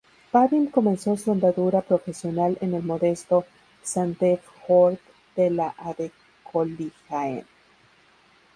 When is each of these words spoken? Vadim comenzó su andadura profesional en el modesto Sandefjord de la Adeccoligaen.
Vadim 0.33 0.65
comenzó 0.71 1.15
su 1.15 1.31
andadura 1.31 1.81
profesional 1.83 2.57
en 2.59 2.73
el 2.73 2.81
modesto 2.81 3.45
Sandefjord 3.83 4.97
de 5.35 5.51
la 5.51 5.75
Adeccoligaen. 5.77 7.45